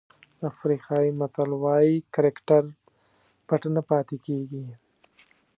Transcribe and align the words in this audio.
افریقایي 0.49 1.11
متل 1.19 1.49
وایي 1.63 1.95
کرکټر 2.13 2.63
پټ 3.47 3.61
نه 3.75 3.81
پاتې 3.89 4.17
کېږي. 4.25 4.65